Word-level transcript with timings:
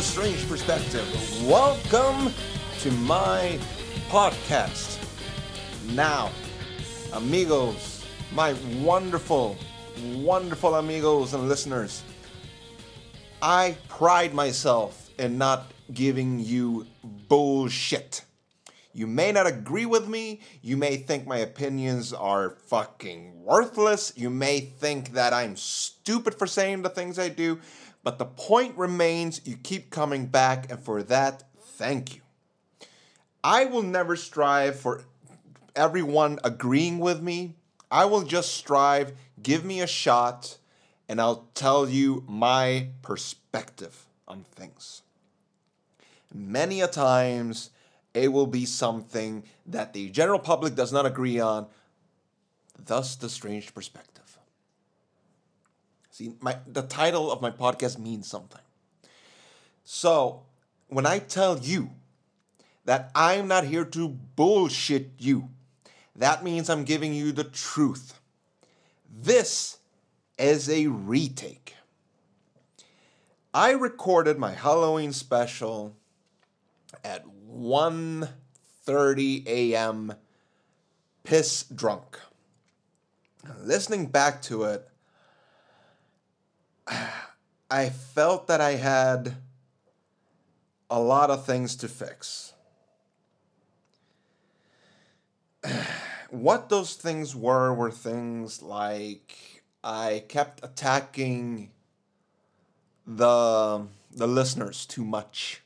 the 0.00 0.06
Strange 0.06 0.48
Perspective. 0.48 1.06
Welcome 1.46 2.32
to 2.78 2.90
my 2.90 3.58
podcast. 4.08 4.98
Now, 5.92 6.30
amigos, 7.12 8.06
my 8.32 8.54
wonderful, 8.80 9.58
wonderful 10.14 10.76
amigos 10.76 11.34
and 11.34 11.50
listeners, 11.50 12.02
I 13.42 13.76
pride 13.90 14.32
myself 14.32 15.10
in 15.18 15.36
not 15.36 15.70
giving 15.92 16.40
you 16.40 16.86
bullshit. 17.28 18.24
You 18.94 19.06
may 19.06 19.32
not 19.32 19.46
agree 19.46 19.86
with 19.86 20.08
me. 20.08 20.40
You 20.62 20.78
may 20.78 20.96
think 20.96 21.26
my 21.26 21.38
opinions 21.38 22.14
are 22.14 22.56
fucking 22.68 23.44
worthless. 23.44 24.14
You 24.16 24.30
may 24.30 24.60
think 24.60 25.12
that 25.12 25.34
I'm 25.34 25.56
stupid 25.56 26.34
for 26.34 26.46
saying 26.46 26.80
the 26.82 26.88
things 26.88 27.18
I 27.18 27.28
do. 27.28 27.60
But 28.02 28.18
the 28.18 28.24
point 28.24 28.76
remains 28.78 29.40
you 29.44 29.56
keep 29.56 29.90
coming 29.90 30.26
back, 30.26 30.70
and 30.70 30.80
for 30.80 31.02
that, 31.02 31.44
thank 31.58 32.16
you. 32.16 32.22
I 33.44 33.66
will 33.66 33.82
never 33.82 34.16
strive 34.16 34.78
for 34.78 35.04
everyone 35.76 36.38
agreeing 36.44 36.98
with 36.98 37.22
me. 37.22 37.54
I 37.90 38.04
will 38.04 38.22
just 38.22 38.54
strive, 38.54 39.12
give 39.42 39.64
me 39.64 39.80
a 39.80 39.86
shot, 39.86 40.58
and 41.08 41.20
I'll 41.20 41.48
tell 41.54 41.88
you 41.88 42.24
my 42.28 42.88
perspective 43.02 44.06
on 44.28 44.44
things. 44.44 45.02
Many 46.32 46.80
a 46.80 46.86
times, 46.86 47.70
it 48.14 48.32
will 48.32 48.46
be 48.46 48.64
something 48.64 49.42
that 49.66 49.92
the 49.92 50.08
general 50.10 50.38
public 50.38 50.74
does 50.74 50.92
not 50.92 51.06
agree 51.06 51.40
on, 51.40 51.66
thus, 52.78 53.16
the 53.16 53.28
strange 53.28 53.74
perspective. 53.74 54.19
See, 56.20 56.34
my 56.42 56.58
the 56.66 56.82
title 56.82 57.32
of 57.32 57.40
my 57.40 57.50
podcast 57.50 57.98
means 57.98 58.28
something. 58.28 58.60
So, 59.84 60.42
when 60.88 61.06
I 61.06 61.18
tell 61.18 61.58
you 61.58 61.92
that 62.84 63.10
I'm 63.14 63.48
not 63.48 63.64
here 63.64 63.86
to 63.86 64.06
bullshit 64.06 65.12
you, 65.16 65.48
that 66.14 66.44
means 66.44 66.68
I'm 66.68 66.84
giving 66.84 67.14
you 67.14 67.32
the 67.32 67.44
truth. 67.44 68.20
This 69.10 69.78
is 70.38 70.68
a 70.68 70.88
retake. 70.88 71.76
I 73.54 73.70
recorded 73.70 74.38
my 74.38 74.52
Halloween 74.52 75.14
special 75.14 75.96
at 77.02 77.24
1:30 77.50 79.46
a.m. 79.46 80.12
piss 81.24 81.62
drunk. 81.62 82.18
Listening 83.58 84.04
back 84.04 84.42
to 84.42 84.64
it, 84.64 84.89
I 87.70 87.88
felt 87.88 88.48
that 88.48 88.60
I 88.60 88.72
had 88.72 89.36
a 90.90 91.00
lot 91.00 91.30
of 91.30 91.46
things 91.46 91.76
to 91.76 91.88
fix. 91.88 92.52
What 96.30 96.68
those 96.68 96.94
things 96.94 97.34
were 97.34 97.74
were 97.74 97.90
things 97.90 98.62
like 98.62 99.64
I 99.82 100.22
kept 100.28 100.64
attacking 100.64 101.72
the 103.04 103.88
the 104.12 104.28
listeners 104.28 104.86
too 104.86 105.04
much. 105.04 105.62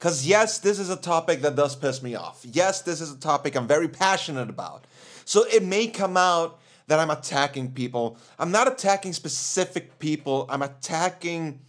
Cuz 0.00 0.26
yes, 0.26 0.58
this 0.58 0.80
is 0.80 0.90
a 0.90 0.96
topic 0.96 1.42
that 1.42 1.54
does 1.54 1.76
piss 1.76 2.02
me 2.02 2.16
off. 2.16 2.40
Yes, 2.42 2.82
this 2.82 3.00
is 3.00 3.12
a 3.12 3.16
topic 3.16 3.54
I'm 3.54 3.68
very 3.68 3.86
passionate 3.86 4.50
about. 4.50 4.84
So 5.24 5.44
it 5.44 5.62
may 5.62 5.86
come 5.86 6.16
out 6.16 6.58
that 6.86 6.98
I'm 6.98 7.10
attacking 7.10 7.72
people. 7.72 8.18
I'm 8.38 8.50
not 8.50 8.68
attacking 8.68 9.12
specific 9.12 9.98
people. 9.98 10.46
I'm 10.48 10.62
attacking 10.62 11.60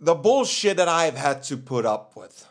the 0.00 0.14
bullshit 0.14 0.76
that 0.76 0.88
I've 0.88 1.16
had 1.16 1.42
to 1.44 1.56
put 1.56 1.86
up 1.86 2.16
with. 2.16 2.46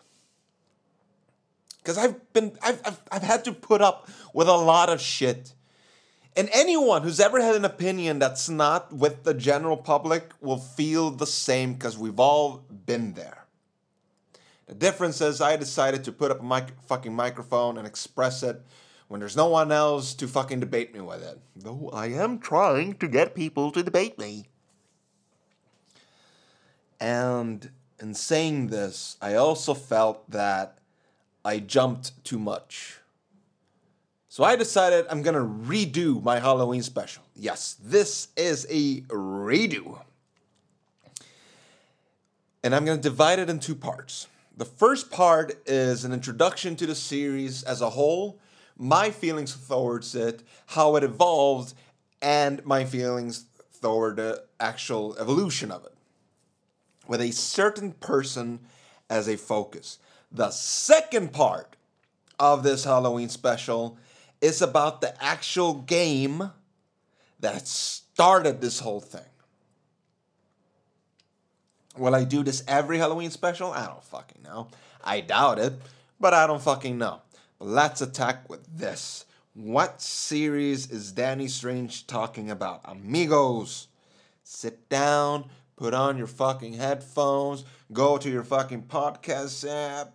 Because 1.78 1.98
I've 1.98 2.34
been, 2.34 2.58
I've, 2.64 2.82
I've, 2.86 3.02
I've 3.12 3.24
had 3.24 3.44
to 3.46 3.52
put 3.52 3.82
up 3.82 4.10
with 4.34 4.48
a 4.48 4.56
lot 4.56 4.90
of 4.90 5.02
shit. 5.02 5.54
And 6.36 6.50
anyone 6.52 7.04
who's 7.04 7.20
ever 7.20 7.42
had 7.42 7.56
an 7.56 7.66
opinion 7.66 8.18
that's 8.18 8.50
not 8.50 8.92
with 8.92 9.24
the 9.24 9.36
general 9.36 9.78
public 9.78 10.32
will 10.42 10.58
feel 10.58 11.12
the 11.12 11.28
same 11.28 11.74
because 11.74 11.98
we've 11.98 12.20
all 12.20 12.64
been 12.86 13.14
there. 13.14 13.46
The 14.66 14.74
difference 14.74 15.22
is 15.22 15.42
I 15.42 15.58
decided 15.58 16.04
to 16.06 16.12
put 16.12 16.32
up 16.32 16.40
a 16.40 16.44
mic- 16.44 16.82
fucking 16.88 17.14
microphone 17.14 17.78
and 17.78 17.86
express 17.86 18.42
it 18.42 18.62
when 19.14 19.20
there's 19.20 19.38
no 19.38 19.46
one 19.46 19.72
else 19.72 20.16
to 20.16 20.28
fucking 20.28 20.60
debate 20.60 20.92
me 20.92 21.00
with 21.00 21.22
it. 21.22 21.40
Though 21.56 21.92
I 21.94 22.08
am 22.08 22.40
trying 22.40 22.96
to 22.96 23.08
get 23.08 23.36
people 23.36 23.70
to 23.70 23.84
debate 23.84 24.18
me. 24.18 24.48
And 27.00 27.70
in 28.00 28.16
saying 28.16 28.70
this, 28.70 29.18
I 29.22 29.36
also 29.36 29.76
felt 29.76 30.28
that 30.32 30.80
I 31.46 31.60
jumped 31.60 32.24
too 32.24 32.40
much. 32.40 33.02
So 34.30 34.44
I 34.44 34.56
decided 34.56 35.06
I'm 35.08 35.22
gonna 35.22 35.46
redo 35.46 36.24
my 36.24 36.40
Halloween 36.40 36.82
special. 36.82 37.22
Yes, 37.36 37.78
this 37.84 38.30
is 38.36 38.66
a 38.68 39.02
redo. 39.02 40.02
And 42.64 42.74
I'm 42.74 42.84
gonna 42.84 43.00
divide 43.00 43.38
it 43.38 43.48
in 43.48 43.60
two 43.60 43.76
parts. 43.76 44.26
The 44.58 44.66
first 44.66 45.12
part 45.12 45.62
is 45.68 46.04
an 46.04 46.14
introduction 46.14 46.76
to 46.78 46.88
the 46.88 46.96
series 46.96 47.62
as 47.62 47.80
a 47.80 47.92
whole, 47.92 48.40
my 48.78 49.12
feelings 49.12 49.56
towards 49.56 50.16
it, 50.16 50.44
how 50.68 50.96
it 50.96 51.04
evolved, 51.04 51.74
and 52.22 52.66
my 52.66 52.86
feelings 52.86 53.46
toward 53.82 54.16
the 54.18 54.44
actual 54.60 55.16
evolution 55.18 55.72
of 55.72 55.86
it. 55.86 55.94
With 57.08 57.22
a 57.22 57.32
certain 57.32 57.92
person 57.92 58.60
as 59.10 59.28
a 59.28 59.38
focus. 59.38 60.00
The 60.32 60.50
second 60.52 61.34
part 61.34 61.76
of 62.40 62.64
this 62.64 62.84
Halloween 62.86 63.30
special 63.30 63.98
is 64.42 64.62
about 64.62 65.02
the 65.02 65.22
actual 65.24 65.76
game 65.76 66.52
that 67.40 67.68
started 67.68 68.62
this 68.62 68.80
whole 68.80 69.02
thing. 69.02 69.22
Will 71.98 72.16
I 72.16 72.24
do 72.24 72.42
this 72.42 72.64
every 72.68 72.98
Halloween 72.98 73.30
special? 73.30 73.72
I 73.72 73.86
don't 73.86 74.04
fucking 74.04 74.42
know. 74.44 74.70
I 75.04 75.22
doubt 75.22 75.60
it, 75.60 75.74
but 76.20 76.34
I 76.34 76.48
don't 76.48 76.62
fucking 76.62 76.98
know. 76.98 77.22
Let's 77.66 78.02
attack 78.02 78.50
with 78.50 78.78
this. 78.78 79.24
What 79.54 80.02
series 80.02 80.92
is 80.92 81.14
Danny 81.14 81.48
Strange 81.48 82.06
talking 82.08 82.52
about? 82.52 82.82
Amigos, 82.84 83.88
sit 84.44 84.90
down, 84.90 85.46
put 85.78 85.94
on 85.94 86.18
your 86.18 86.28
fucking 86.28 86.74
headphones, 86.74 87.64
go 87.94 88.18
to 88.18 88.30
your 88.30 88.44
fucking 88.44 88.84
podcast 88.84 89.66
app, 89.66 90.12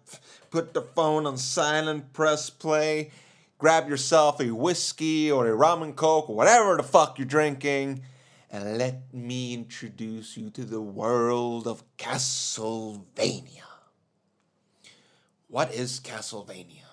put 0.50 0.74
the 0.74 0.82
phone 0.82 1.24
on 1.24 1.38
silent, 1.38 2.12
press 2.12 2.50
play, 2.50 3.12
grab 3.56 3.88
yourself 3.88 4.42
a 4.42 4.50
whiskey 4.50 5.32
or 5.32 5.46
a 5.46 5.54
rum 5.54 5.82
and 5.82 5.96
coke 5.96 6.28
or 6.28 6.36
whatever 6.36 6.76
the 6.76 6.82
fuck 6.82 7.18
you're 7.18 7.26
drinking, 7.26 8.02
and 8.50 8.76
let 8.76 9.14
me 9.14 9.54
introduce 9.54 10.36
you 10.36 10.50
to 10.50 10.66
the 10.66 10.82
world 10.82 11.66
of 11.66 11.82
Castlevania. 11.96 13.62
What 15.48 15.72
is 15.72 15.98
Castlevania? 15.98 16.87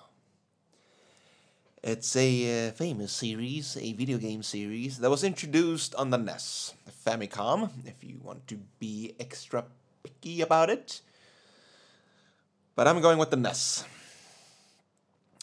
It's 1.86 2.16
a 2.16 2.66
uh, 2.66 2.72
famous 2.72 3.12
series, 3.12 3.76
a 3.80 3.92
video 3.92 4.18
game 4.18 4.42
series 4.42 4.98
that 4.98 5.08
was 5.08 5.22
introduced 5.22 5.94
on 5.94 6.10
the 6.10 6.18
NES, 6.18 6.74
the 6.84 6.90
Famicom, 6.90 7.70
if 7.84 8.02
you 8.02 8.18
want 8.24 8.44
to 8.48 8.58
be 8.80 9.14
extra 9.20 9.64
picky 10.02 10.40
about 10.40 10.68
it. 10.68 11.00
But 12.74 12.88
I'm 12.88 13.00
going 13.00 13.18
with 13.18 13.30
the 13.30 13.36
NES. 13.36 13.84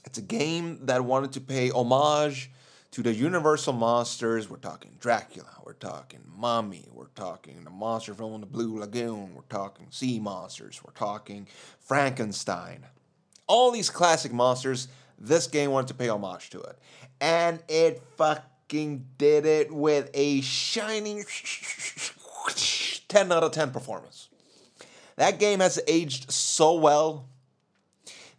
It's 0.03 0.17
a 0.17 0.21
game 0.21 0.85
that 0.88 1.06
wanted 1.06 1.31
to 1.31 1.39
pay 1.39 1.71
homage 1.71 2.51
to 2.91 3.01
the 3.01 3.13
Universal 3.13 3.71
monsters. 3.71 4.50
We're 4.50 4.57
talking 4.57 4.97
Dracula, 5.00 5.47
we're 5.65 5.71
talking 5.71 6.25
Mummy, 6.35 6.89
we're 6.91 7.06
talking 7.15 7.63
the 7.63 7.69
monster 7.69 8.13
from 8.13 8.41
the 8.41 8.47
Blue 8.47 8.79
Lagoon, 8.79 9.33
we're 9.33 9.44
talking 9.44 9.88
sea 9.91 10.19
monsters, 10.19 10.81
we're 10.83 10.91
talking 10.91 11.47
Frankenstein. 11.79 12.85
All 13.47 13.71
these 13.71 13.89
classic 13.89 14.33
monsters, 14.33 14.89
this 15.23 15.47
game 15.47 15.71
wanted 15.71 15.87
to 15.87 15.93
pay 15.93 16.09
homage 16.09 16.49
to 16.51 16.59
it. 16.59 16.77
And 17.21 17.59
it 17.67 18.03
fucking 18.17 19.05
did 19.17 19.45
it 19.45 19.71
with 19.71 20.09
a 20.13 20.41
shining 20.41 21.23
10 23.07 23.31
out 23.31 23.43
of 23.43 23.51
10 23.51 23.71
performance. 23.71 24.27
That 25.15 25.39
game 25.39 25.59
has 25.59 25.79
aged 25.87 26.31
so 26.31 26.75
well 26.75 27.25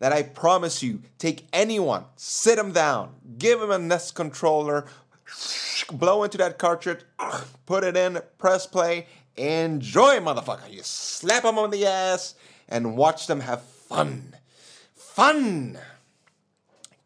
that 0.00 0.12
I 0.12 0.22
promise 0.22 0.82
you, 0.82 1.00
take 1.19 1.46
anyone, 1.52 2.04
sit 2.16 2.56
them 2.56 2.72
down, 2.72 3.14
give 3.38 3.60
them 3.60 3.70
a 3.70 3.78
NES 3.78 4.10
controller, 4.10 4.87
blow 5.92 6.25
into 6.25 6.37
that 6.38 6.58
cartridge, 6.58 7.00
put 7.66 7.84
it 7.84 7.96
in, 7.96 8.19
press 8.37 8.66
play, 8.66 9.06
enjoy, 9.37 10.19
motherfucker. 10.19 10.70
You 10.70 10.82
slap 10.82 11.44
them 11.44 11.58
on 11.58 11.70
the 11.70 11.87
ass 11.87 12.34
and 12.69 12.96
watch 12.96 13.26
them 13.26 13.40
have 13.40 13.62
fun. 13.62 14.34
Fun! 14.94 15.78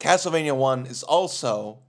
Castlevania 0.01 0.57
1 0.57 0.87
is 0.87 1.03
also 1.03 1.81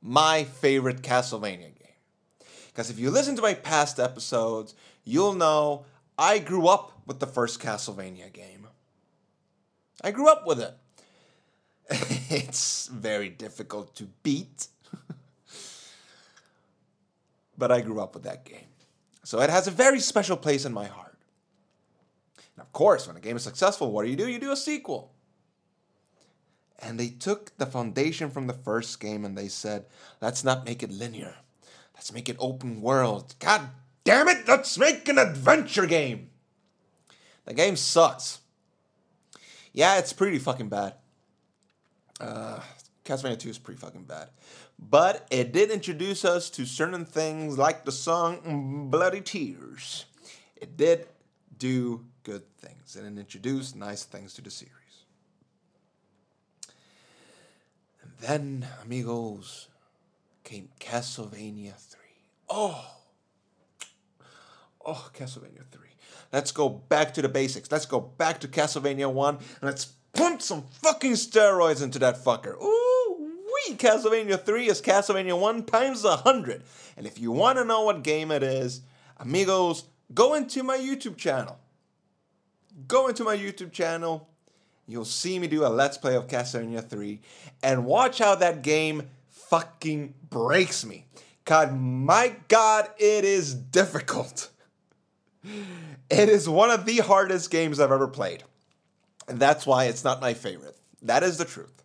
my 0.00 0.44
favorite 0.44 1.02
Castlevania 1.02 1.60
game. 1.60 2.46
Because 2.66 2.90
if 2.90 2.98
you 2.98 3.10
listen 3.10 3.36
to 3.36 3.42
my 3.42 3.54
past 3.54 4.00
episodes, 4.00 4.74
you'll 5.04 5.34
know 5.34 5.84
I 6.18 6.38
grew 6.38 6.66
up 6.66 7.00
with 7.06 7.20
the 7.20 7.26
first 7.26 7.60
Castlevania 7.60 8.32
game. 8.32 8.66
I 10.02 10.10
grew 10.10 10.28
up 10.28 10.46
with 10.46 10.60
it. 10.60 10.74
it's 12.30 12.88
very 12.88 13.28
difficult 13.28 13.94
to 13.96 14.08
beat. 14.22 14.66
but 17.58 17.70
I 17.70 17.80
grew 17.80 18.00
up 18.00 18.14
with 18.14 18.24
that 18.24 18.44
game. 18.44 18.66
So 19.24 19.40
it 19.40 19.50
has 19.50 19.68
a 19.68 19.70
very 19.70 20.00
special 20.00 20.36
place 20.36 20.64
in 20.64 20.72
my 20.72 20.86
heart. 20.86 21.16
And 22.56 22.62
of 22.62 22.72
course, 22.72 23.06
when 23.06 23.16
a 23.16 23.20
game 23.20 23.36
is 23.36 23.44
successful, 23.44 23.92
what 23.92 24.04
do 24.04 24.10
you 24.10 24.16
do? 24.16 24.28
You 24.28 24.40
do 24.40 24.50
a 24.50 24.56
sequel. 24.56 25.12
And 26.82 26.98
they 26.98 27.08
took 27.08 27.56
the 27.58 27.66
foundation 27.66 28.28
from 28.28 28.48
the 28.48 28.52
first 28.52 28.98
game 28.98 29.24
and 29.24 29.38
they 29.38 29.48
said, 29.48 29.86
let's 30.20 30.42
not 30.42 30.66
make 30.66 30.82
it 30.82 30.90
linear. 30.90 31.36
Let's 31.94 32.12
make 32.12 32.28
it 32.28 32.36
open 32.40 32.82
world. 32.82 33.36
God 33.38 33.68
damn 34.02 34.28
it, 34.28 34.48
let's 34.48 34.76
make 34.76 35.08
an 35.08 35.18
adventure 35.18 35.86
game. 35.86 36.30
The 37.44 37.54
game 37.54 37.76
sucks. 37.76 38.40
Yeah, 39.72 39.98
it's 39.98 40.12
pretty 40.12 40.38
fucking 40.38 40.68
bad. 40.68 40.94
Uh, 42.20 42.60
Castlevania 43.04 43.38
2 43.38 43.48
is 43.48 43.58
pretty 43.58 43.80
fucking 43.80 44.04
bad. 44.04 44.28
But 44.78 45.26
it 45.30 45.52
did 45.52 45.70
introduce 45.70 46.24
us 46.24 46.50
to 46.50 46.66
certain 46.66 47.04
things 47.04 47.56
like 47.56 47.84
the 47.84 47.92
song 47.92 48.88
Bloody 48.90 49.20
Tears. 49.20 50.06
It 50.56 50.76
did 50.76 51.06
do 51.58 52.04
good 52.24 52.42
things 52.58 52.96
and 52.96 53.06
it 53.06 53.20
introduced 53.20 53.76
nice 53.76 54.04
things 54.04 54.34
to 54.34 54.42
the 54.42 54.50
series. 54.50 54.72
And 58.02 58.10
then, 58.22 58.66
amigos, 58.84 59.68
came 60.44 60.68
Castlevania 60.78 61.74
3. 61.74 62.00
Oh! 62.48 62.84
Oh, 64.84 65.10
Castlevania 65.12 65.64
3. 65.70 65.88
Let's 66.32 66.52
go 66.52 66.68
back 66.68 67.14
to 67.14 67.22
the 67.22 67.28
basics. 67.28 67.70
Let's 67.70 67.86
go 67.86 68.00
back 68.00 68.40
to 68.40 68.48
Castlevania 68.48 69.12
1 69.12 69.34
and 69.34 69.44
let's 69.60 69.86
pump 70.12 70.40
some 70.40 70.62
fucking 70.82 71.12
steroids 71.12 71.82
into 71.82 71.98
that 71.98 72.22
fucker. 72.22 72.54
Ooh, 72.60 73.16
wee! 73.68 73.74
Castlevania 73.74 74.40
3 74.40 74.68
is 74.68 74.80
Castlevania 74.80 75.38
1 75.38 75.64
times 75.64 76.04
100. 76.04 76.62
And 76.96 77.06
if 77.06 77.18
you 77.18 77.32
want 77.32 77.58
to 77.58 77.64
know 77.64 77.82
what 77.82 78.04
game 78.04 78.30
it 78.30 78.44
is, 78.44 78.82
amigos, 79.18 79.84
go 80.14 80.34
into 80.34 80.62
my 80.62 80.78
YouTube 80.78 81.16
channel. 81.16 81.58
Go 82.86 83.08
into 83.08 83.24
my 83.24 83.36
YouTube 83.36 83.72
channel. 83.72 84.28
You'll 84.86 85.04
see 85.04 85.38
me 85.38 85.46
do 85.46 85.64
a 85.64 85.68
Let's 85.68 85.96
Play 85.96 86.16
of 86.16 86.26
Castlevania 86.26 86.86
3 86.86 87.20
and 87.62 87.84
watch 87.84 88.18
how 88.18 88.34
that 88.34 88.62
game 88.62 89.08
fucking 89.28 90.14
breaks 90.28 90.84
me. 90.84 91.06
God, 91.44 91.78
my 91.78 92.36
God, 92.48 92.88
it 92.98 93.24
is 93.24 93.54
difficult. 93.54 94.50
It 96.08 96.28
is 96.28 96.46
one 96.46 96.70
of 96.70 96.84
the 96.84 96.98
hardest 96.98 97.50
games 97.50 97.80
I've 97.80 97.90
ever 97.90 98.06
played. 98.06 98.44
And 99.28 99.40
that's 99.40 99.66
why 99.66 99.86
it's 99.86 100.04
not 100.04 100.20
my 100.20 100.34
favorite. 100.34 100.76
That 101.00 101.22
is 101.22 101.38
the 101.38 101.46
truth. 101.46 101.82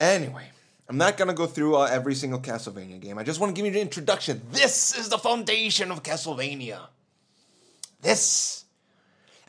Anyway, 0.00 0.46
I'm 0.88 0.96
not 0.96 1.16
going 1.18 1.28
to 1.28 1.34
go 1.34 1.46
through 1.46 1.76
uh, 1.76 1.88
every 1.90 2.14
single 2.14 2.40
Castlevania 2.40 2.98
game. 2.98 3.18
I 3.18 3.22
just 3.22 3.38
want 3.38 3.54
to 3.54 3.62
give 3.62 3.70
you 3.70 3.78
an 3.78 3.86
introduction. 3.86 4.40
This 4.50 4.96
is 4.96 5.10
the 5.10 5.18
foundation 5.18 5.90
of 5.90 6.02
Castlevania. 6.02 6.80
This. 8.00 8.59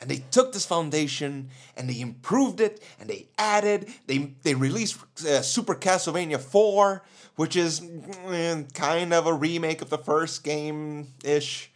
And 0.01 0.09
they 0.09 0.23
took 0.31 0.51
this 0.51 0.65
foundation 0.65 1.49
and 1.77 1.87
they 1.87 2.01
improved 2.01 2.59
it 2.59 2.81
and 2.99 3.07
they 3.07 3.27
added, 3.37 3.87
they, 4.07 4.33
they 4.41 4.55
released 4.55 4.97
uh, 5.23 5.43
Super 5.43 5.75
Castlevania 5.75 6.39
4, 6.39 7.03
which 7.35 7.55
is 7.55 7.81
mm, 7.81 8.73
kind 8.73 9.13
of 9.13 9.27
a 9.27 9.33
remake 9.33 9.83
of 9.83 9.91
the 9.91 9.99
first 9.99 10.43
game 10.43 11.09
ish. 11.23 11.69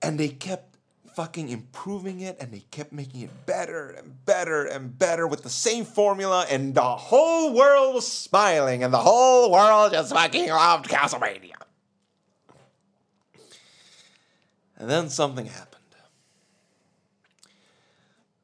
And 0.00 0.18
they 0.18 0.28
kept 0.28 0.70
fucking 1.14 1.50
improving 1.50 2.20
it 2.20 2.38
and 2.40 2.50
they 2.50 2.64
kept 2.70 2.92
making 2.92 3.20
it 3.20 3.44
better 3.44 3.90
and 3.90 4.24
better 4.24 4.64
and 4.64 4.98
better 4.98 5.26
with 5.26 5.42
the 5.42 5.50
same 5.50 5.84
formula 5.84 6.46
and 6.50 6.74
the 6.74 6.80
whole 6.80 7.52
world 7.52 7.94
was 7.94 8.10
smiling 8.10 8.82
and 8.82 8.94
the 8.94 8.98
whole 8.98 9.52
world 9.52 9.92
just 9.92 10.14
fucking 10.14 10.48
loved 10.48 10.88
Castlevania. 10.88 11.52
And 14.78 14.88
then 14.88 15.10
something 15.10 15.44
happened. 15.44 15.79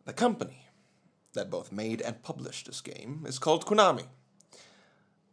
The 0.07 0.13
company 0.13 0.69
that 1.35 1.51
both 1.51 1.73
made 1.73 2.01
and 2.01 2.23
published 2.23 2.67
this 2.67 2.81
game 2.81 3.25
is 3.27 3.41
called 3.41 3.67
Konami. 3.67 4.07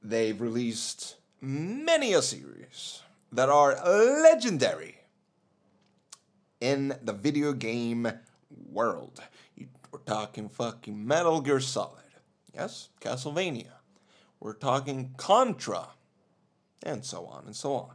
They've 0.01 0.41
released 0.41 1.17
many 1.39 2.13
a 2.13 2.23
series 2.23 3.03
that 3.31 3.49
are 3.49 3.75
legendary 3.85 4.97
in 6.59 6.95
the 7.03 7.13
video 7.13 7.53
game 7.53 8.11
world. 8.71 9.21
We're 9.91 9.99
talking 9.99 10.49
fucking 10.49 11.05
Metal 11.05 11.39
Gear 11.39 11.59
Solid. 11.59 12.01
Yes, 12.51 12.89
Castlevania. 12.99 13.73
We're 14.39 14.55
talking 14.55 15.13
Contra. 15.17 15.89
And 16.81 17.05
so 17.05 17.27
on 17.27 17.45
and 17.45 17.55
so 17.55 17.75
on. 17.75 17.93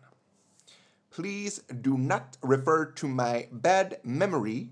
Please 1.10 1.58
do 1.80 1.98
not 1.98 2.36
refer 2.40 2.84
to 2.92 3.08
my 3.08 3.48
bad 3.50 3.98
memory 4.04 4.70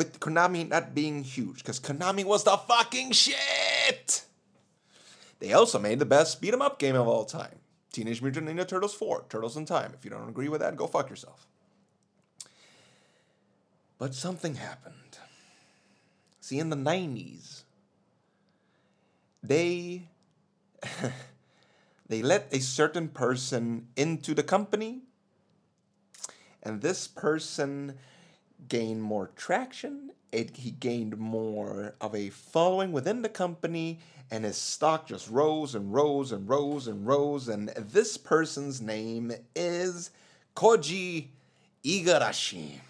with 0.00 0.18
Konami 0.18 0.66
not 0.66 0.94
being 0.94 1.22
huge, 1.22 1.58
because 1.58 1.78
Konami 1.78 2.24
was 2.24 2.42
the 2.44 2.56
fucking 2.56 3.12
shit! 3.12 4.24
They 5.40 5.52
also 5.52 5.78
made 5.78 5.98
the 5.98 6.06
best 6.06 6.40
beat 6.40 6.54
'em 6.54 6.62
up 6.62 6.78
game 6.78 6.96
of 6.96 7.06
all 7.06 7.26
time 7.26 7.58
Teenage 7.92 8.22
Mutant 8.22 8.48
Ninja 8.48 8.66
Turtles 8.66 8.94
4, 8.94 9.26
Turtles 9.28 9.58
in 9.58 9.66
Time. 9.66 9.92
If 9.92 10.02
you 10.02 10.10
don't 10.10 10.26
agree 10.26 10.48
with 10.48 10.62
that, 10.62 10.74
go 10.74 10.86
fuck 10.86 11.10
yourself. 11.10 11.46
But 13.98 14.14
something 14.14 14.54
happened. 14.54 15.18
See, 16.40 16.58
in 16.58 16.70
the 16.70 16.76
90s, 16.76 17.64
they 19.42 20.08
they 22.08 22.22
let 22.22 22.48
a 22.52 22.60
certain 22.60 23.08
person 23.08 23.88
into 23.96 24.32
the 24.32 24.42
company 24.42 25.02
and 26.62 26.80
this 26.80 27.06
person 27.06 27.98
gained 28.70 29.02
more 29.02 29.30
traction 29.36 30.10
it, 30.32 30.56
he 30.56 30.70
gained 30.70 31.18
more 31.18 31.94
of 32.00 32.14
a 32.14 32.30
following 32.30 32.92
within 32.92 33.20
the 33.20 33.28
company 33.28 33.98
and 34.30 34.44
his 34.44 34.56
stock 34.56 35.06
just 35.06 35.28
rose 35.28 35.74
and 35.74 35.92
rose 35.92 36.32
and 36.32 36.48
rose 36.48 36.86
and 36.86 37.06
rose 37.06 37.48
and 37.48 37.68
this 37.70 38.16
person's 38.16 38.80
name 38.80 39.32
is 39.54 40.10
koji 40.56 41.26
igarashi 41.84 42.80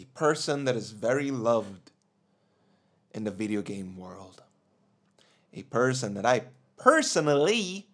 a 0.00 0.04
person 0.14 0.64
that 0.64 0.76
is 0.76 0.92
very 0.92 1.30
loved 1.30 1.90
in 3.12 3.24
the 3.24 3.30
video 3.30 3.60
game 3.60 3.96
world. 3.96 4.42
A 5.52 5.62
person 5.64 6.14
that 6.14 6.24
I 6.24 6.44
personally 6.76 7.86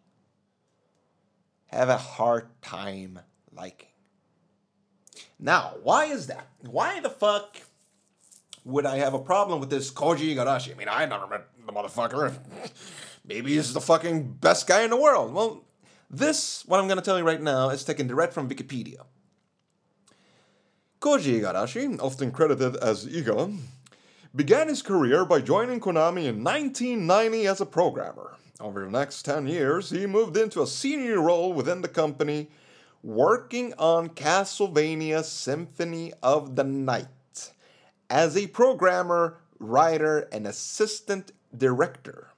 have 1.67 1.89
a 1.89 1.97
hard 1.97 2.49
time 2.63 3.19
liking. 3.53 3.89
Now, 5.39 5.75
why 5.83 6.07
is 6.07 6.27
that? 6.29 6.49
Why 6.61 7.01
the 7.01 7.11
fuck 7.11 7.57
would 8.65 8.87
I 8.87 8.97
have 8.97 9.15
a 9.15 9.19
problem 9.19 9.61
with 9.61 9.71
this 9.71 9.91
Koji 9.91 10.35
Igarashi? 10.35 10.73
I 10.73 10.75
mean, 10.75 10.89
I 10.89 11.07
never 11.07 11.27
met 11.27 11.47
the 11.65 11.73
motherfucker. 11.73 12.35
Maybe 13.25 13.55
he's 13.55 13.73
the 13.73 13.81
fucking 13.81 14.35
best 14.35 14.67
guy 14.67 14.83
in 14.83 14.91
the 14.91 14.97
world. 14.97 15.33
Well, 15.33 15.65
this, 16.11 16.65
what 16.67 16.79
I'm 16.79 16.87
going 16.87 16.99
to 16.99 17.05
tell 17.05 17.19
you 17.19 17.25
right 17.25 17.43
now, 17.43 17.71
is 17.71 17.85
taken 17.85 18.07
direct 18.07 18.33
from 18.33 18.49
Wikipedia. 18.49 19.05
Koji 21.01 21.41
Igarashi, 21.41 22.01
often 22.01 22.31
credited 22.31 22.77
as 22.77 23.07
Iga, 23.07 23.57
began 24.35 24.69
his 24.69 24.83
career 24.83 25.25
by 25.25 25.41
joining 25.41 25.81
Konami 25.81 26.25
in 26.25 26.43
1990 26.45 27.47
as 27.47 27.61
a 27.61 27.67
programmer. 27.67 28.37
Over 28.61 28.85
the 28.85 28.91
next 28.91 29.23
10 29.23 29.47
years, 29.47 29.91
he 29.91 30.07
moved 30.07 30.37
into 30.37 30.63
a 30.63 30.67
senior 30.67 31.21
role 31.21 31.53
within 31.53 31.83
the 31.83 31.89
company, 31.89 32.49
working 33.03 33.75
on 33.79 34.11
Castlevania 34.11 35.25
Symphony 35.25 36.13
of 36.23 36.57
the 36.57 36.65
Night 36.65 37.53
as 38.09 38.37
a 38.37 38.47
programmer, 38.49 39.39
writer, 39.59 40.29
and 40.33 40.47
assistant 40.47 41.33
director. 41.57 42.31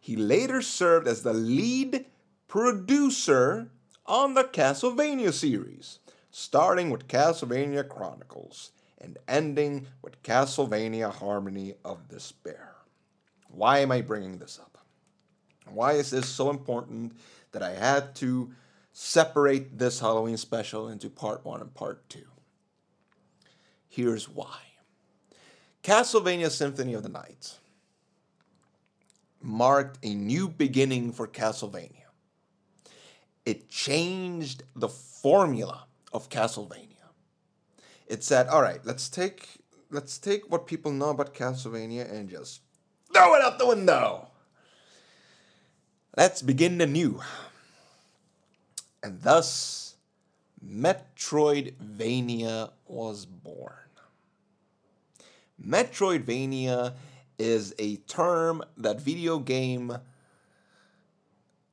He 0.00 0.16
later 0.16 0.62
served 0.62 1.08
as 1.08 1.22
the 1.22 1.34
lead 1.34 2.06
producer 2.48 3.70
on 4.06 4.34
the 4.34 4.44
Castlevania 4.44 5.32
series 5.32 5.98
starting 6.30 6.90
with 6.90 7.08
Castlevania 7.08 7.88
Chronicles 7.88 8.72
and 8.98 9.16
ending 9.26 9.86
with 10.02 10.22
Castlevania 10.22 11.10
Harmony 11.10 11.72
of 11.82 12.08
Despair. 12.08 12.74
Why 13.48 13.78
am 13.78 13.90
I 13.90 14.02
bringing 14.02 14.36
this 14.36 14.58
up? 14.58 14.76
Why 15.66 15.92
is 15.92 16.10
this 16.10 16.28
so 16.28 16.50
important 16.50 17.16
that 17.52 17.62
I 17.62 17.70
had 17.70 18.14
to 18.16 18.52
separate 18.98 19.78
this 19.78 20.00
Halloween 20.00 20.38
special 20.38 20.88
into 20.88 21.10
part 21.10 21.44
one 21.44 21.60
and 21.60 21.74
part 21.74 22.08
two? 22.08 22.24
Here's 23.86 24.26
why 24.26 24.58
Castlevania 25.82 26.50
Symphony 26.50 26.94
of 26.94 27.02
the 27.02 27.10
Night 27.10 27.58
marked 29.42 29.98
a 30.02 30.14
new 30.14 30.48
beginning 30.48 31.12
for 31.12 31.28
Castlevania. 31.28 32.08
It 33.44 33.68
changed 33.68 34.62
the 34.74 34.88
formula 34.88 35.84
of 36.10 36.30
Castlevania. 36.30 37.10
It 38.06 38.24
said, 38.24 38.48
"All 38.48 38.62
right, 38.62 38.80
let's 38.86 39.10
take 39.10 39.58
let's 39.90 40.16
take 40.16 40.50
what 40.50 40.66
people 40.66 40.90
know 40.90 41.10
about 41.10 41.34
Castlevania 41.34 42.10
and 42.10 42.30
just 42.30 42.62
throw 43.12 43.34
it 43.34 43.42
out 43.42 43.58
the 43.58 43.66
window. 43.66 44.30
Let's 46.16 46.40
begin 46.40 46.80
anew." 46.80 47.20
And 49.06 49.22
thus 49.22 49.94
Metroidvania 50.68 52.72
was 52.88 53.24
born. 53.24 53.72
Metroidvania 55.64 56.94
is 57.38 57.72
a 57.78 57.98
term 57.98 58.64
that 58.76 59.00
video 59.00 59.38
game 59.38 59.96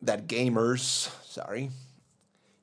that 0.03 0.27
gamers, 0.27 1.09
sorry, 1.25 1.71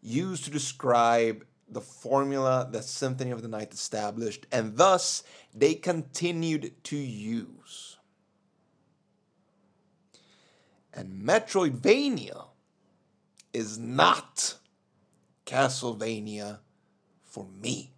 use 0.02 0.40
to 0.42 0.52
describe 0.52 1.44
the 1.68 1.80
formula 1.80 2.68
that 2.70 2.84
Symphony 2.84 3.32
of 3.32 3.42
the 3.42 3.48
Night 3.48 3.74
established, 3.74 4.46
and 4.52 4.76
thus 4.76 5.24
they 5.52 5.74
continued 5.74 6.74
to 6.84 6.96
use. 6.96 7.96
And 10.94 11.26
Metroidvania 11.26 12.46
is 13.52 13.76
not 13.76 14.59
Castlevania 15.50 16.58
for 17.24 17.46
me. 17.60 17.92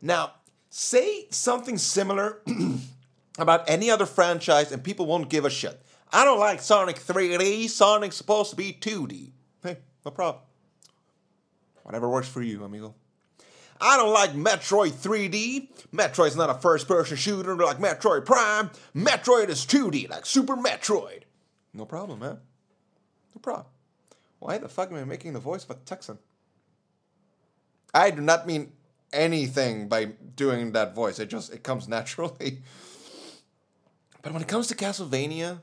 Now, 0.00 0.32
say 0.70 1.26
something 1.30 1.76
similar 1.76 2.40
about 3.38 3.68
any 3.68 3.90
other 3.90 4.06
franchise 4.06 4.72
and 4.72 4.82
people 4.82 5.04
won't 5.04 5.28
give 5.28 5.44
a 5.44 5.50
shit. 5.50 5.80
I 6.12 6.24
don't 6.24 6.38
like 6.38 6.60
Sonic 6.60 6.96
3D. 6.96 7.68
Sonic's 7.68 8.16
supposed 8.16 8.50
to 8.50 8.56
be 8.56 8.72
2D. 8.72 9.32
Hey, 9.62 9.76
no 10.04 10.10
problem. 10.10 10.42
Whatever 11.82 12.08
works 12.08 12.28
for 12.28 12.42
you, 12.42 12.64
amigo. 12.64 12.94
I 13.80 13.96
don't 13.96 14.12
like 14.12 14.32
Metroid 14.32 14.92
3D. 14.92 15.68
Metroid's 15.92 16.36
not 16.36 16.50
a 16.50 16.54
first 16.54 16.88
person 16.88 17.16
shooter 17.16 17.54
like 17.56 17.78
Metroid 17.78 18.24
Prime. 18.24 18.70
Metroid 18.94 19.48
is 19.48 19.64
2D, 19.64 20.08
like 20.10 20.26
Super 20.26 20.56
Metroid. 20.56 21.22
No 21.72 21.84
problem, 21.84 22.20
man. 22.20 22.38
No 23.34 23.40
problem. 23.40 23.66
Why 24.40 24.58
the 24.58 24.68
fuck 24.68 24.90
am 24.90 24.96
I 24.96 25.04
making 25.04 25.34
the 25.34 25.38
voice 25.38 25.64
of 25.64 25.70
a 25.70 25.74
Texan? 25.74 26.18
I 27.94 28.10
do 28.10 28.22
not 28.22 28.46
mean 28.46 28.72
anything 29.12 29.88
by 29.88 30.06
doing 30.06 30.72
that 30.72 30.94
voice. 30.94 31.18
It 31.18 31.28
just 31.28 31.52
it 31.52 31.62
comes 31.62 31.86
naturally. 31.98 32.62
But 34.22 34.32
when 34.32 34.42
it 34.42 34.48
comes 34.48 34.66
to 34.68 34.74
Castlevania, 34.74 35.60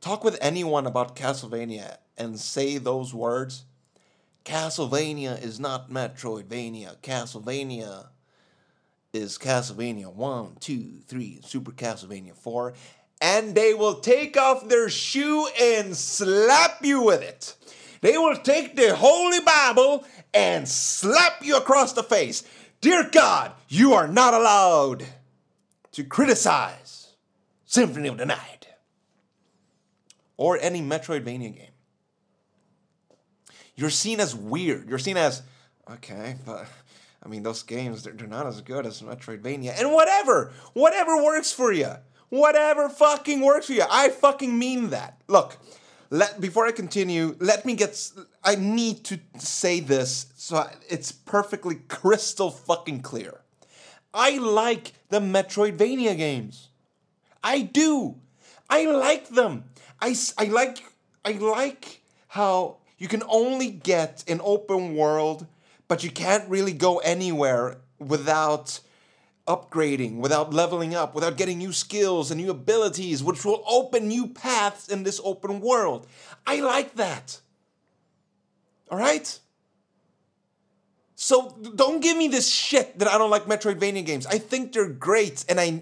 talk 0.00 0.24
with 0.24 0.38
anyone 0.40 0.86
about 0.86 1.16
Castlevania 1.16 1.98
and 2.18 2.40
say 2.40 2.78
those 2.78 3.14
words. 3.14 3.64
Castlevania 4.44 5.42
is 5.42 5.58
not 5.58 5.90
Metroidvania. 5.90 6.96
Castlevania 6.98 8.08
is 9.12 9.38
Castlevania 9.38 10.12
1, 10.12 10.56
2, 10.60 11.00
3, 11.06 11.40
Super 11.42 11.72
Castlevania 11.72 12.36
4. 12.36 12.74
And 13.20 13.54
they 13.54 13.72
will 13.72 13.94
take 13.94 14.36
off 14.36 14.68
their 14.68 14.88
shoe 14.88 15.48
and 15.60 15.96
slap 15.96 16.84
you 16.84 17.02
with 17.02 17.22
it. 17.22 17.54
They 18.02 18.18
will 18.18 18.36
take 18.36 18.76
the 18.76 18.94
Holy 18.94 19.40
Bible 19.40 20.04
and 20.34 20.68
slap 20.68 21.42
you 21.42 21.56
across 21.56 21.94
the 21.94 22.02
face. 22.02 22.44
Dear 22.80 23.08
God, 23.10 23.52
you 23.68 23.94
are 23.94 24.06
not 24.06 24.34
allowed 24.34 25.04
to 25.92 26.04
criticize 26.04 27.14
Symphony 27.64 28.08
of 28.08 28.18
the 28.18 28.26
Night 28.26 28.68
or 30.36 30.58
any 30.58 30.82
Metroidvania 30.82 31.56
game. 31.56 31.70
You're 33.74 33.90
seen 33.90 34.20
as 34.20 34.34
weird. 34.34 34.88
You're 34.88 34.98
seen 34.98 35.16
as, 35.16 35.42
okay, 35.90 36.36
but 36.44 36.66
I 37.22 37.28
mean, 37.28 37.42
those 37.42 37.62
games, 37.62 38.02
they're, 38.04 38.12
they're 38.12 38.26
not 38.26 38.46
as 38.46 38.60
good 38.60 38.86
as 38.86 39.02
Metroidvania. 39.02 39.78
And 39.78 39.92
whatever, 39.92 40.52
whatever 40.74 41.22
works 41.22 41.50
for 41.52 41.72
you. 41.72 41.92
Whatever 42.28 42.88
fucking 42.88 43.40
works 43.40 43.66
for 43.66 43.74
you. 43.74 43.84
I 43.90 44.08
fucking 44.08 44.58
mean 44.58 44.90
that. 44.90 45.20
Look, 45.28 45.58
let 46.10 46.40
before 46.40 46.66
I 46.66 46.72
continue, 46.72 47.36
let 47.40 47.64
me 47.64 47.74
get. 47.74 48.10
I 48.44 48.54
need 48.56 49.04
to 49.04 49.18
say 49.38 49.80
this 49.80 50.26
so 50.36 50.68
it's 50.88 51.12
perfectly 51.12 51.76
crystal 51.88 52.50
fucking 52.50 53.00
clear. 53.00 53.40
I 54.14 54.38
like 54.38 54.92
the 55.08 55.20
Metroidvania 55.20 56.16
games. 56.16 56.68
I 57.42 57.62
do. 57.62 58.16
I 58.68 58.86
like 58.86 59.28
them. 59.28 59.64
I, 60.00 60.16
I 60.38 60.44
like 60.44 60.78
I 61.24 61.32
like 61.32 62.02
how 62.28 62.78
you 62.98 63.08
can 63.08 63.22
only 63.28 63.70
get 63.70 64.24
an 64.28 64.40
open 64.42 64.94
world, 64.94 65.46
but 65.88 66.02
you 66.02 66.10
can't 66.10 66.48
really 66.48 66.72
go 66.72 66.98
anywhere 66.98 67.78
without 67.98 68.80
upgrading, 69.46 70.16
without 70.16 70.52
leveling 70.52 70.94
up, 70.94 71.14
without 71.14 71.36
getting 71.36 71.58
new 71.58 71.72
skills 71.72 72.30
and 72.30 72.40
new 72.40 72.50
abilities, 72.50 73.22
which 73.22 73.44
will 73.44 73.62
open 73.66 74.08
new 74.08 74.26
paths 74.26 74.88
in 74.88 75.02
this 75.02 75.20
open 75.24 75.60
world. 75.60 76.06
I 76.46 76.60
like 76.60 76.94
that. 76.96 77.40
All 78.90 78.98
right? 78.98 79.38
So 81.14 81.56
don't 81.74 82.02
give 82.02 82.16
me 82.16 82.28
this 82.28 82.48
shit 82.48 82.98
that 82.98 83.08
I 83.08 83.16
don't 83.18 83.30
like 83.30 83.46
Metroidvania 83.46 84.04
games. 84.04 84.26
I 84.26 84.38
think 84.38 84.72
they're 84.72 84.88
great 84.88 85.44
and 85.48 85.58
I 85.58 85.80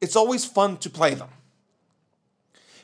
it's 0.00 0.16
always 0.16 0.44
fun 0.44 0.78
to 0.78 0.90
play 0.90 1.14
them. 1.14 1.28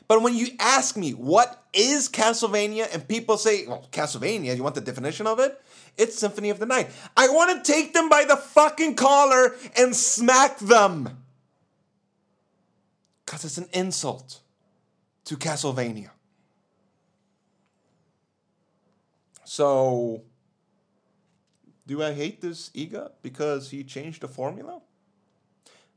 But 0.07 0.21
when 0.21 0.35
you 0.35 0.49
ask 0.59 0.95
me 0.95 1.11
what 1.11 1.63
is 1.73 2.07
Castlevania 2.07 2.93
and 2.93 3.07
people 3.07 3.37
say, 3.37 3.65
well, 3.65 3.87
Castlevania, 3.91 4.55
you 4.55 4.61
want 4.61 4.75
the 4.75 4.81
definition 4.81 5.25
of 5.25 5.39
it? 5.39 5.59
It's 5.97 6.17
Symphony 6.17 6.49
of 6.49 6.59
the 6.59 6.65
Night. 6.65 6.89
I 7.15 7.29
want 7.29 7.63
to 7.63 7.71
take 7.71 7.93
them 7.93 8.09
by 8.09 8.25
the 8.25 8.35
fucking 8.35 8.95
collar 8.95 9.55
and 9.77 9.95
smack 9.95 10.59
them. 10.59 11.23
Because 13.25 13.45
it's 13.45 13.57
an 13.57 13.69
insult 13.73 14.41
to 15.25 15.37
Castlevania. 15.37 16.09
So, 19.45 20.23
do 21.87 22.03
I 22.03 22.13
hate 22.13 22.41
this 22.41 22.69
Iga 22.69 23.11
because 23.21 23.69
he 23.69 23.83
changed 23.83 24.21
the 24.21 24.27
formula? 24.27 24.81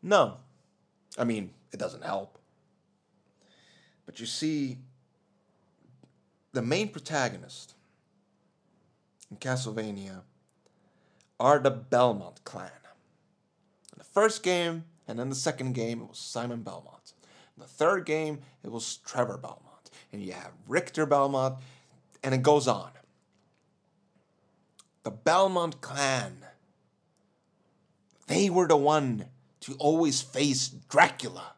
No. 0.02 0.37
I 1.19 1.25
mean, 1.25 1.50
it 1.73 1.78
doesn't 1.78 2.05
help. 2.05 2.38
But 4.07 4.21
you 4.21 4.26
see, 4.26 4.78
the 6.52 6.62
main 6.62 6.88
protagonist 6.88 7.75
in 9.30 9.37
Castlevania 9.37 10.23
are 11.38 11.58
the 11.58 11.70
Belmont 11.70 12.44
clan. 12.44 12.70
In 13.92 13.99
the 13.99 14.04
first 14.04 14.42
game 14.42 14.85
and 15.06 15.18
then 15.18 15.28
the 15.28 15.35
second 15.35 15.73
game, 15.73 16.02
it 16.02 16.08
was 16.08 16.18
Simon 16.18 16.62
Belmont. 16.62 17.12
In 17.56 17.62
the 17.62 17.68
third 17.68 18.04
game, 18.04 18.40
it 18.62 18.70
was 18.70 18.99
Trevor 18.99 19.38
Belmont. 19.38 19.90
And 20.12 20.23
you 20.23 20.32
have 20.32 20.52
Richter 20.66 21.06
Belmont, 21.06 21.56
and 22.23 22.35
it 22.35 22.42
goes 22.42 22.68
on. 22.68 22.90
The 25.02 25.11
Belmont 25.11 25.80
clan, 25.80 26.44
they 28.26 28.50
were 28.50 28.68
the 28.68 28.76
one 28.76 29.26
to 29.61 29.75
always 29.75 30.20
face 30.20 30.68
Dracula 30.68 31.54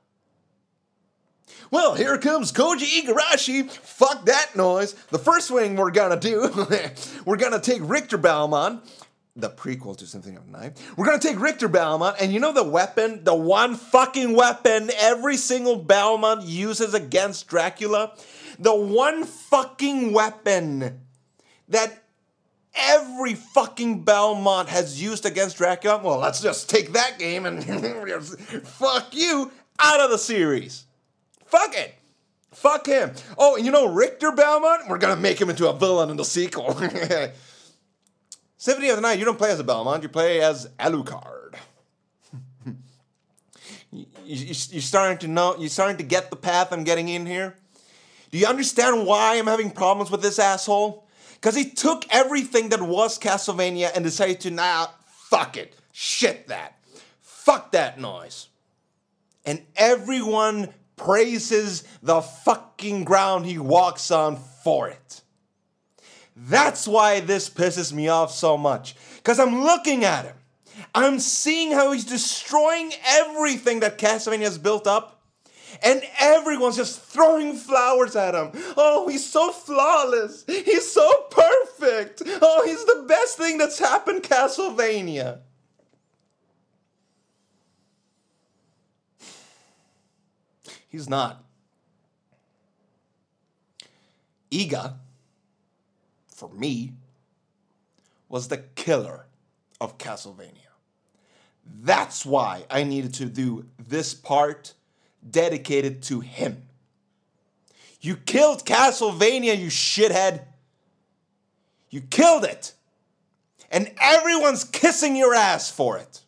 well, 1.70 1.94
here 1.94 2.18
comes 2.18 2.52
Koji 2.52 3.02
Igarashi. 3.02 3.70
Fuck 3.70 4.26
that 4.26 4.56
noise. 4.56 4.94
The 5.10 5.18
first 5.18 5.50
thing 5.50 5.76
we're 5.76 5.90
gonna 5.90 6.18
do, 6.18 6.66
we're 7.24 7.36
gonna 7.36 7.60
take 7.60 7.80
Richter 7.82 8.18
Belmont, 8.18 8.82
the 9.36 9.50
prequel 9.50 9.96
to 9.98 10.06
Symphony 10.06 10.36
of 10.36 10.46
the 10.46 10.52
Night. 10.58 10.82
We're 10.96 11.06
gonna 11.06 11.20
take 11.20 11.38
Richter 11.40 11.68
Belmont, 11.68 12.16
and 12.20 12.32
you 12.32 12.40
know 12.40 12.52
the 12.52 12.64
weapon, 12.64 13.22
the 13.24 13.34
one 13.34 13.76
fucking 13.76 14.34
weapon 14.34 14.90
every 14.98 15.36
single 15.36 15.76
Belmont 15.76 16.42
uses 16.42 16.94
against 16.94 17.46
Dracula? 17.46 18.14
The 18.58 18.74
one 18.74 19.24
fucking 19.24 20.12
weapon 20.12 21.00
that 21.68 22.02
every 22.74 23.34
fucking 23.34 24.02
Belmont 24.02 24.68
has 24.68 25.00
used 25.00 25.24
against 25.24 25.56
Dracula. 25.56 26.00
Well, 26.02 26.18
let's 26.18 26.40
just 26.40 26.68
take 26.68 26.92
that 26.92 27.18
game 27.18 27.46
and 27.46 27.64
fuck 28.66 29.14
you 29.14 29.50
out 29.78 30.00
of 30.00 30.10
the 30.10 30.18
series. 30.18 30.86
Fuck 31.50 31.74
it. 31.76 31.94
Fuck 32.52 32.86
him. 32.86 33.12
Oh, 33.38 33.56
and 33.56 33.64
you 33.64 33.72
know 33.72 33.92
Richter 33.92 34.32
Belmont? 34.32 34.82
We're 34.88 34.98
gonna 34.98 35.20
make 35.20 35.40
him 35.40 35.50
into 35.50 35.68
a 35.68 35.72
villain 35.72 36.10
in 36.10 36.16
the 36.16 36.24
sequel. 36.24 36.74
Symphony 38.56 38.90
of 38.90 38.96
the 38.96 39.02
Night, 39.02 39.18
you 39.18 39.24
don't 39.24 39.38
play 39.38 39.50
as 39.50 39.58
a 39.58 39.64
Belmont, 39.64 40.02
you 40.02 40.08
play 40.08 40.42
as 40.42 40.68
Alucard. 40.78 41.54
you, 43.90 44.06
you, 44.24 44.46
you're 44.46 44.82
starting 44.82 45.18
to 45.18 45.28
know, 45.28 45.56
you're 45.58 45.70
starting 45.70 45.96
to 45.96 46.02
get 46.02 46.30
the 46.30 46.36
path 46.36 46.72
I'm 46.72 46.84
getting 46.84 47.08
in 47.08 47.24
here? 47.24 47.56
Do 48.30 48.38
you 48.38 48.46
understand 48.46 49.06
why 49.06 49.38
I'm 49.38 49.46
having 49.46 49.70
problems 49.70 50.10
with 50.10 50.22
this 50.22 50.38
asshole? 50.38 51.06
Because 51.34 51.56
he 51.56 51.70
took 51.70 52.04
everything 52.10 52.68
that 52.68 52.82
was 52.82 53.18
Castlevania 53.18 53.90
and 53.94 54.04
decided 54.04 54.40
to, 54.42 54.50
nah, 54.50 54.88
fuck 55.06 55.56
it. 55.56 55.74
Shit 55.90 56.48
that. 56.48 56.78
Fuck 57.22 57.72
that 57.72 57.98
noise. 57.98 58.48
And 59.46 59.62
everyone 59.74 60.74
praises 61.04 61.84
the 62.02 62.20
fucking 62.20 63.04
ground 63.04 63.46
he 63.46 63.58
walks 63.58 64.10
on 64.10 64.36
for 64.62 64.88
it. 64.88 65.22
That's 66.36 66.86
why 66.86 67.20
this 67.20 67.48
pisses 67.48 67.92
me 67.92 68.08
off 68.08 68.32
so 68.32 68.56
much. 68.56 68.94
Because 69.16 69.38
I'm 69.38 69.62
looking 69.62 70.04
at 70.04 70.26
him. 70.26 70.36
I'm 70.94 71.18
seeing 71.18 71.72
how 71.72 71.92
he's 71.92 72.04
destroying 72.04 72.92
everything 73.06 73.80
that 73.80 73.98
Castlevania 73.98 74.44
has 74.44 74.58
built 74.58 74.86
up. 74.86 75.22
And 75.82 76.02
everyone's 76.18 76.76
just 76.76 77.00
throwing 77.00 77.54
flowers 77.54 78.16
at 78.16 78.34
him. 78.34 78.50
Oh, 78.76 79.08
he's 79.08 79.24
so 79.24 79.52
flawless. 79.52 80.44
He's 80.46 80.90
so 80.90 81.08
perfect. 81.30 82.22
Oh, 82.26 82.62
he's 82.66 82.84
the 82.84 83.04
best 83.06 83.38
thing 83.38 83.56
that's 83.56 83.78
happened 83.78 84.22
Castlevania. 84.22 85.40
He's 90.90 91.08
not. 91.08 91.42
Iga, 94.50 94.94
for 96.26 96.48
me, 96.50 96.92
was 98.28 98.48
the 98.48 98.58
killer 98.58 99.26
of 99.80 99.96
Castlevania. 99.96 100.56
That's 101.82 102.26
why 102.26 102.64
I 102.68 102.82
needed 102.82 103.14
to 103.14 103.26
do 103.26 103.66
this 103.78 104.12
part 104.12 104.74
dedicated 105.28 106.02
to 106.04 106.20
him. 106.20 106.64
You 108.00 108.16
killed 108.16 108.66
Castlevania, 108.66 109.56
you 109.56 109.68
shithead. 109.68 110.42
You 111.90 112.00
killed 112.00 112.44
it. 112.44 112.72
And 113.70 113.92
everyone's 114.00 114.64
kissing 114.64 115.14
your 115.14 115.34
ass 115.34 115.70
for 115.70 115.98
it. 115.98 116.22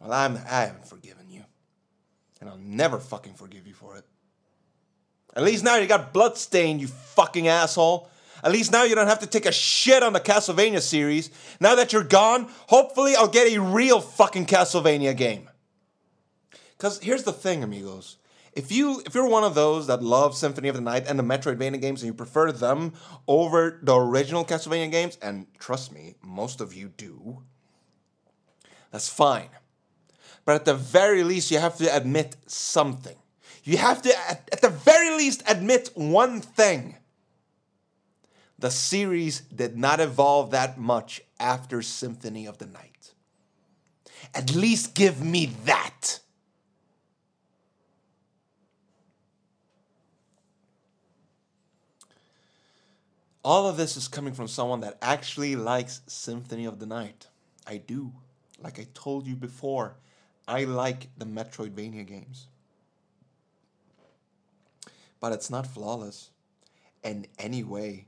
Well, 0.00 0.12
I'm, 0.12 0.36
I 0.36 0.66
haven't 0.66 0.86
forgiven. 0.86 1.19
And 2.40 2.48
I'll 2.48 2.58
never 2.58 2.98
fucking 2.98 3.34
forgive 3.34 3.66
you 3.66 3.74
for 3.74 3.96
it. 3.96 4.04
At 5.34 5.42
least 5.42 5.62
now 5.62 5.76
you 5.76 5.86
got 5.86 6.12
bloodstained, 6.12 6.80
you 6.80 6.88
fucking 6.88 7.48
asshole. 7.48 8.10
At 8.42 8.52
least 8.52 8.72
now 8.72 8.84
you 8.84 8.94
don't 8.94 9.06
have 9.06 9.20
to 9.20 9.26
take 9.26 9.46
a 9.46 9.52
shit 9.52 10.02
on 10.02 10.12
the 10.12 10.20
Castlevania 10.20 10.80
series. 10.80 11.30
Now 11.60 11.74
that 11.74 11.92
you're 11.92 12.02
gone, 12.02 12.48
hopefully 12.68 13.14
I'll 13.14 13.28
get 13.28 13.52
a 13.52 13.60
real 13.60 14.00
fucking 14.00 14.46
Castlevania 14.46 15.16
game. 15.16 15.48
Cause 16.78 16.98
here's 17.00 17.24
the 17.24 17.32
thing, 17.32 17.62
amigos. 17.62 18.16
If 18.52 18.72
you 18.72 19.02
if 19.06 19.14
you're 19.14 19.28
one 19.28 19.44
of 19.44 19.54
those 19.54 19.86
that 19.86 20.02
love 20.02 20.34
Symphony 20.34 20.68
of 20.68 20.74
the 20.74 20.80
Night 20.80 21.04
and 21.06 21.18
the 21.18 21.22
Metroidvania 21.22 21.80
games 21.80 22.02
and 22.02 22.08
you 22.08 22.14
prefer 22.14 22.50
them 22.50 22.94
over 23.28 23.78
the 23.82 23.94
original 23.94 24.44
Castlevania 24.44 24.90
games, 24.90 25.18
and 25.22 25.46
trust 25.58 25.92
me, 25.92 26.14
most 26.22 26.60
of 26.60 26.74
you 26.74 26.88
do, 26.88 27.42
that's 28.90 29.08
fine. 29.08 29.50
But 30.44 30.54
at 30.54 30.64
the 30.64 30.74
very 30.74 31.22
least, 31.22 31.50
you 31.50 31.58
have 31.58 31.76
to 31.78 31.94
admit 31.94 32.36
something. 32.46 33.16
You 33.64 33.76
have 33.76 34.02
to, 34.02 34.16
at, 34.28 34.48
at 34.52 34.60
the 34.60 34.70
very 34.70 35.10
least, 35.16 35.42
admit 35.46 35.90
one 35.94 36.40
thing. 36.40 36.96
The 38.58 38.70
series 38.70 39.40
did 39.40 39.76
not 39.76 40.00
evolve 40.00 40.50
that 40.50 40.78
much 40.78 41.22
after 41.38 41.82
Symphony 41.82 42.46
of 42.46 42.58
the 42.58 42.66
Night. 42.66 43.14
At 44.34 44.54
least 44.54 44.94
give 44.94 45.24
me 45.24 45.46
that. 45.64 46.20
All 53.42 53.66
of 53.66 53.78
this 53.78 53.96
is 53.96 54.08
coming 54.08 54.34
from 54.34 54.48
someone 54.48 54.80
that 54.80 54.98
actually 55.00 55.56
likes 55.56 56.02
Symphony 56.06 56.66
of 56.66 56.78
the 56.78 56.86
Night. 56.86 57.26
I 57.66 57.78
do. 57.78 58.12
Like 58.62 58.78
I 58.78 58.86
told 58.92 59.26
you 59.26 59.34
before, 59.34 59.96
I 60.50 60.64
like 60.64 61.06
the 61.16 61.24
Metroidvania 61.24 62.04
games. 62.04 62.48
But 65.20 65.32
it's 65.32 65.48
not 65.48 65.66
flawless 65.66 66.30
in 67.04 67.26
any 67.38 67.62
way. 67.62 68.06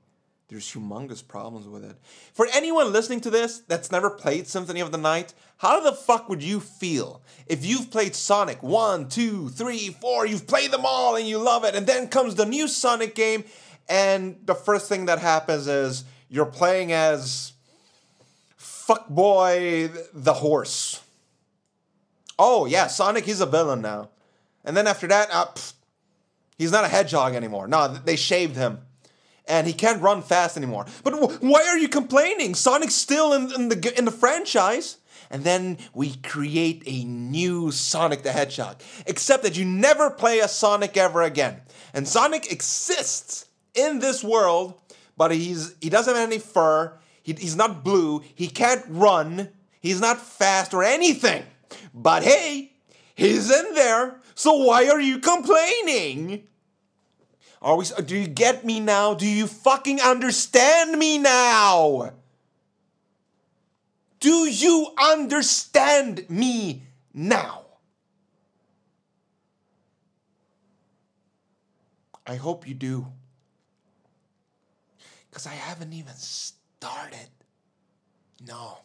There's 0.49 0.67
humongous 0.73 1.27
problems 1.27 1.69
with 1.69 1.85
it. 1.85 1.97
For 2.35 2.49
anyone 2.53 2.93
listening 2.93 3.21
to 3.23 3.31
this 3.31 3.61
that's 3.61 3.93
never 3.93 4.11
played 4.11 4.49
Symphony 4.49 4.81
of 4.81 4.91
the 4.91 4.99
Night, 4.99 5.35
how 5.59 5.81
the 5.81 5.93
fuck 5.93 6.29
would 6.29 6.43
you 6.43 6.59
feel 6.59 7.23
if 7.47 7.65
you've 7.65 7.93
played 7.93 8.17
Sonic 8.17 8.61
1, 8.61 9.09
2, 9.09 9.49
3, 9.49 9.89
4, 10.01 10.27
you've 10.27 10.49
played 10.49 10.73
them 10.73 10.83
all 10.85 11.15
and 11.15 11.29
you 11.29 11.39
love 11.39 11.65
it, 11.65 11.77
and 11.77 11.87
then 11.87 12.09
comes 12.09 12.35
the 12.35 12.45
new 12.45 12.67
Sonic 12.67 13.15
game, 13.15 13.45
and 13.89 14.37
the 14.45 14.55
first 14.55 14.89
thing 14.89 15.07
that 15.07 15.21
happens 15.21 15.69
is 15.69 16.05
you're 16.29 16.45
playing 16.45 16.93
as 16.93 17.53
fuckboy 18.59 19.97
the 20.13 20.35
horse. 20.35 21.01
Oh, 22.39 22.67
yeah, 22.67 22.87
Sonic, 22.87 23.25
he's 23.25 23.41
a 23.41 23.47
villain 23.47 23.83
now. 23.83 24.11
And 24.65 24.77
then 24.77 24.87
after 24.87 25.07
that, 25.09 25.29
uh, 25.33 25.47
pff, 25.47 25.75
he's 26.57 26.73
not 26.73 26.85
a 26.85 26.89
hedgehog 26.89 27.35
anymore. 27.35 27.69
No, 27.69 27.89
they 27.89 28.17
shaved 28.17 28.57
him 28.57 28.81
and 29.47 29.67
he 29.67 29.73
can't 29.73 30.01
run 30.01 30.23
fast 30.23 30.57
anymore. 30.57 30.87
But 31.03 31.43
why 31.43 31.63
are 31.67 31.79
you 31.79 31.89
complaining? 31.89 32.55
Sonic's 32.55 32.95
still 32.95 33.33
in, 33.33 33.53
in, 33.53 33.69
the 33.69 33.95
in 33.97 34.05
the 34.05 34.11
franchise. 34.11 34.99
And 35.31 35.45
then 35.45 35.79
we 35.95 36.17
create 36.17 36.83
a 36.85 37.05
new 37.05 37.71
Sonic 37.71 38.23
the 38.23 38.33
Hedgehog, 38.33 38.83
except 39.07 39.43
that 39.45 39.57
you 39.57 39.65
never 39.65 40.11
play 40.11 40.41
a 40.41 40.49
Sonic 40.49 40.97
ever 40.99 41.23
again. 41.23 41.63
And 41.95 42.07
Sonic 42.07 42.53
exists 42.53 43.47
in 43.75 43.99
this 43.99 44.23
world, 44.23 44.79
but 45.17 45.33
he's 45.33 45.75
he 45.81 45.89
doesn't 45.89 46.15
have 46.15 46.29
any 46.29 46.39
fur. 46.39 46.99
He, 47.23 47.33
he's 47.33 47.57
not 47.57 47.83
blue. 47.83 48.23
He 48.35 48.49
can't 48.49 48.85
run. 48.89 49.49
He's 49.81 50.01
not 50.01 50.21
fast 50.21 50.75
or 50.75 50.85
anything. 50.85 51.45
But 51.95 52.23
hey, 52.23 52.73
he's 53.15 53.51
in 53.51 53.75
there. 53.75 54.21
So 54.35 54.55
why 54.55 54.89
are 54.89 55.01
you 55.01 55.19
complaining? 55.19 56.45
Are 57.61 57.77
we? 57.77 57.85
Do 58.05 58.17
you 58.17 58.27
get 58.27 58.65
me 58.65 58.81
now? 58.81 59.15
Do 59.15 59.27
you 59.27 59.47
fucking 59.47 60.01
understand 60.01 60.99
me 60.99 61.19
now? 61.19 62.15
Do 64.19 64.49
you 64.49 64.89
understand 65.01 66.27
me 66.29 66.83
now? 67.13 67.63
I 72.27 72.37
hope 72.37 72.67
you 72.67 72.75
do. 72.75 73.07
Because 75.29 75.47
I 75.47 75.55
haven't 75.55 75.93
even 75.93 76.15
started. 76.15 77.29
No. 78.47 78.79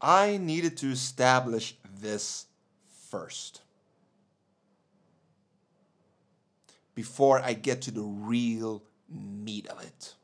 I 0.00 0.36
needed 0.36 0.76
to 0.78 0.90
establish 0.90 1.76
this 2.00 2.46
first. 3.10 3.62
before 6.96 7.40
I 7.40 7.52
get 7.52 7.82
to 7.82 7.92
the 7.92 8.02
real 8.02 8.82
meat 9.08 9.68
of 9.68 9.80
it. 9.84 10.14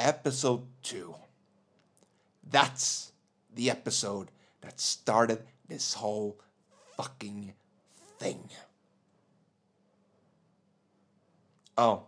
Episode 0.00 0.62
2. 0.82 1.14
That's 2.50 3.12
the 3.54 3.70
episode 3.70 4.30
that 4.62 4.80
started 4.80 5.44
this 5.68 5.94
whole 5.94 6.40
fucking 6.96 7.52
thing. 8.18 8.48
Oh, 11.76 12.04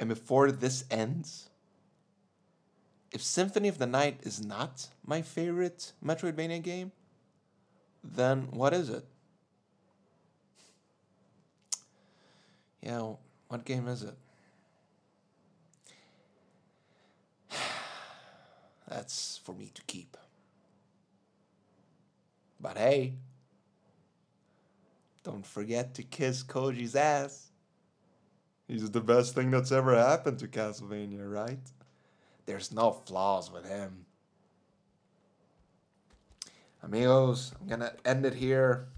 and 0.00 0.08
before 0.08 0.50
this 0.50 0.84
ends, 0.90 1.48
if 3.14 3.22
Symphony 3.22 3.68
of 3.68 3.78
the 3.78 3.86
Night 3.86 4.18
is 4.24 4.44
not 4.44 4.88
my 5.06 5.22
favorite 5.22 5.92
Metroidvania 6.04 6.60
game, 6.60 6.90
then 8.02 8.48
what 8.50 8.74
is 8.74 8.90
it? 8.90 9.06
Yeah, 12.82 13.12
what 13.46 13.64
game 13.64 13.86
is 13.86 14.02
it? 14.02 14.16
That's 18.88 19.40
for 19.44 19.52
me 19.54 19.70
to 19.72 19.82
keep. 19.82 20.16
But 22.60 22.76
hey, 22.76 23.14
don't 25.22 25.46
forget 25.46 25.94
to 25.94 26.02
kiss 26.02 26.42
Koji's 26.42 26.96
ass. 26.96 27.52
He's 28.66 28.90
the 28.90 29.00
best 29.00 29.34
thing 29.36 29.50
that's 29.52 29.70
ever 29.70 29.94
happened 29.94 30.40
to 30.40 30.48
Castlevania, 30.48 31.30
right? 31.30 31.60
There's 32.46 32.72
no 32.72 32.92
flaws 32.92 33.50
with 33.50 33.66
him. 33.66 34.06
Amigos, 36.82 37.52
I'm 37.60 37.66
gonna 37.66 37.92
end 38.04 38.26
it 38.26 38.34
here 38.34 38.88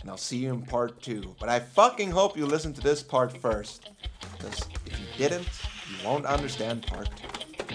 and 0.00 0.10
I'll 0.10 0.16
see 0.16 0.38
you 0.38 0.54
in 0.54 0.62
part 0.62 1.02
two. 1.02 1.34
But 1.38 1.48
I 1.48 1.60
fucking 1.60 2.10
hope 2.10 2.36
you 2.36 2.46
listen 2.46 2.72
to 2.74 2.80
this 2.80 3.02
part 3.02 3.36
first, 3.36 3.90
because 4.36 4.60
if 4.86 4.98
you 4.98 5.06
didn't, 5.18 5.48
you 5.88 6.06
won't 6.06 6.26
understand 6.26 6.86
part 6.86 7.08
two. 7.16 7.74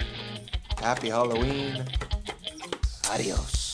Happy 0.78 1.10
Halloween. 1.10 1.86
Adios. 3.12 3.65